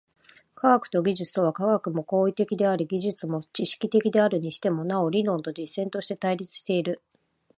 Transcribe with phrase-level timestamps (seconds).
[0.55, 7.03] 科学と技術とは、科学も行為的であり技術も知識的であるにしても、なお理論と実践として対立している。